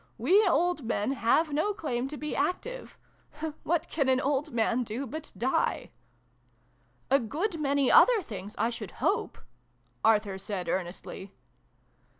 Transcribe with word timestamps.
"We 0.31 0.43
old 0.47 0.81
men 0.83 1.11
have 1.11 1.53
no 1.53 1.75
claim 1.75 2.07
to 2.07 2.17
be 2.17 2.35
active! 2.35 2.97
What 3.61 3.87
can 3.87 4.09
an 4.09 4.19
old 4.19 4.51
man 4.51 4.81
do 4.83 5.05
bid 5.05 5.31
die?"" 5.37 5.91
A 7.11 7.19
good 7.19 7.59
many 7.59 7.91
other 7.91 8.23
things, 8.23 8.55
I 8.57 8.71
should 8.71 8.93
hope" 8.97 9.37
Arthur 10.03 10.39
said 10.39 10.67
earnestly. 10.67 11.35